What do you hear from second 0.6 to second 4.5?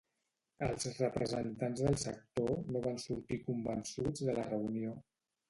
Els representants del sector no van sortir convençuts de la